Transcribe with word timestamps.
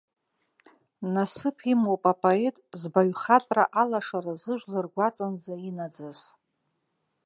Насыԥ 1.13 1.57
имоуп 1.71 2.03
апоет, 2.11 2.55
збаҩхатәра 2.81 3.65
алашара 3.81 4.33
зыжәлар 4.41 4.85
ргәаҵанӡа 4.85 5.55
инаӡаз. 5.69 6.19